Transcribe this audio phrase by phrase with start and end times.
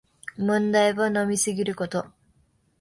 [0.39, 2.07] 問題は飲みすぎること